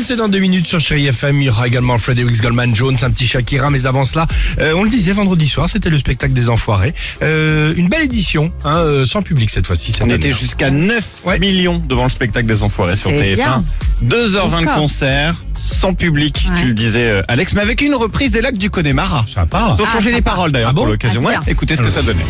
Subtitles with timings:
[0.00, 1.40] C'est dans deux minutes sur Chéri FM.
[1.40, 3.70] Il y aura également Frederick Goldman Jones, un petit Shakira.
[3.70, 4.26] Mais avant cela,
[4.60, 6.94] euh, on le disait vendredi soir, c'était le spectacle des Enfoirés.
[7.22, 9.94] Euh, une belle édition, hein, euh, sans public cette fois-ci.
[10.02, 11.38] On était jusqu'à 9 Ouais.
[11.38, 13.34] millions devant le spectacle des Enfoirés sur C'est TF1.
[13.36, 13.64] bien.
[14.02, 16.60] 2h20 de concert, sans public, Ouais.
[16.60, 19.24] tu le disais euh, Alex, mais avec une reprise des lacs du Connemara.
[19.32, 19.74] Sympa.
[19.78, 21.22] Ils ont changé Ah, les paroles d'ailleurs Ah bon pour l'occasion.
[21.26, 22.24] Ah, Ouais, écoutez ce que ça donnait.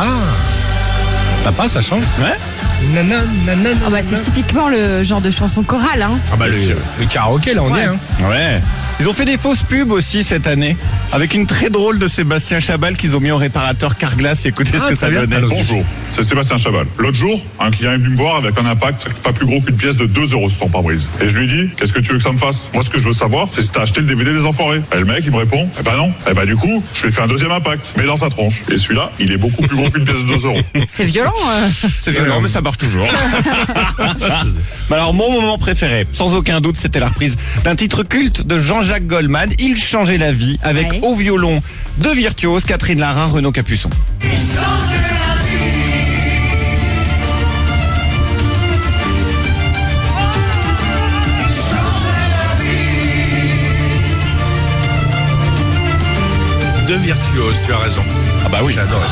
[0.00, 0.04] Ah,
[1.44, 2.04] sympa, ça change.
[2.20, 2.36] Ouais
[3.84, 6.02] Ah bah, c'est typiquement le genre de chanson chorale.
[6.02, 6.18] Hein.
[6.32, 6.54] Ah bah le,
[7.00, 7.80] le karaoké, là, on Ouais.
[7.80, 7.84] est.
[7.86, 7.96] Hein.
[8.28, 8.60] Ouais.
[9.00, 10.76] Ils ont fait des fausses pubs aussi cette année,
[11.12, 14.44] avec une très drôle de Sébastien Chabal qu'ils ont mis au réparateur Carglass.
[14.46, 15.20] Écoutez Ah, ce que très ça bien.
[15.20, 15.36] donnait.
[15.36, 16.86] Alors, Bonjour, c'est Sébastien Chabal.
[16.98, 19.76] L'autre jour, un client est venu me voir avec un impact pas plus gros qu'une
[19.76, 21.08] pièce de 2 euros sur ton pare-brise.
[21.22, 22.70] Et je lui dis, qu'est-ce que tu veux que ça me fasse?
[22.74, 24.82] Moi, ce que je veux savoir, c'est si t'as acheté le DVD des Enfoirés.
[24.94, 26.12] Et le mec, il me répond, eh ben non.
[26.30, 28.62] Eh ben du coup, je lui ai fait un deuxième impact, mais dans sa tronche.
[28.70, 30.60] Et celui-là, il est beaucoup plus gros qu'une pièce de 2 euros.
[30.88, 31.32] C'est violent.
[31.50, 31.68] euh.
[32.00, 33.06] C'est violent, mais ça marche toujours.
[34.90, 39.06] Alors, mon moment préféré, sans aucun doute, c'était la reprise d'un titre culte de Jean-Jacques
[39.06, 39.50] Goldman.
[39.58, 41.00] Il changeait la vie avec Ouais.
[41.02, 41.62] au violon
[41.98, 43.90] deux virtuoses, Catherine Lara, Renaud Capuçon.
[56.86, 58.02] Deux virtuoses, tu as raison.
[58.44, 58.72] Ah bah oui.
[58.74, 59.02] J'adore.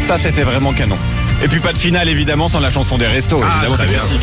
[0.00, 0.98] Ça, c'était vraiment canon.
[1.42, 3.40] Et puis pas de finale, évidemment, sans la chanson des restos.
[3.44, 4.00] Ah, évidemment, très c'est bien.
[4.00, 4.22] classique.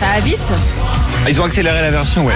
[0.00, 0.52] Ça va vite.
[1.24, 2.32] Ah, Ils ont accéléré la version, ouais.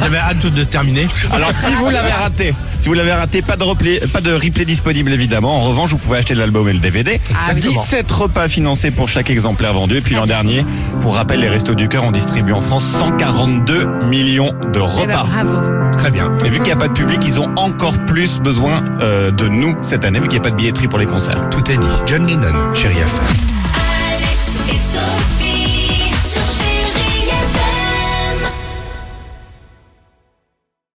[0.00, 1.08] J'avais hâte de terminer.
[1.32, 4.64] Alors si vous l'avez raté, si vous l'avez raté, pas de replay, pas de replay
[4.64, 5.56] disponible évidemment.
[5.56, 7.20] En revanche, vous pouvez acheter l'album et le DVD.
[7.34, 7.60] Ah, oui.
[7.60, 9.96] 17 repas financés pour chaque exemplaire vendu.
[9.96, 10.64] Et puis l'an dernier,
[11.00, 15.16] pour rappel, les Restos du Cœur ont distribué en France 142 millions de Eh ben,
[15.16, 15.24] repas.
[15.24, 15.58] bravo.
[15.98, 16.32] Très bien.
[16.44, 19.48] Et vu qu'il n'y a pas de public, ils ont encore plus besoin euh, de
[19.48, 21.48] nous cette année, vu qu'il n'y a pas de billetterie pour les concerts.
[21.50, 21.86] Tout est dit.
[22.06, 23.49] John Lennon, Chéri FM.